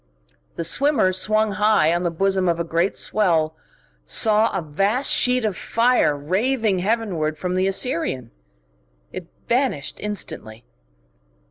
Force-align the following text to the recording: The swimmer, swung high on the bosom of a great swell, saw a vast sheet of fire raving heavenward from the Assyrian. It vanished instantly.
The 0.55 0.63
swimmer, 0.63 1.13
swung 1.13 1.51
high 1.51 1.93
on 1.93 2.01
the 2.01 2.09
bosom 2.09 2.49
of 2.49 2.59
a 2.59 2.63
great 2.63 2.95
swell, 2.95 3.55
saw 4.03 4.49
a 4.51 4.59
vast 4.59 5.11
sheet 5.11 5.45
of 5.45 5.55
fire 5.55 6.17
raving 6.17 6.79
heavenward 6.79 7.37
from 7.37 7.53
the 7.53 7.67
Assyrian. 7.67 8.31
It 9.13 9.27
vanished 9.47 9.97
instantly. 9.99 10.65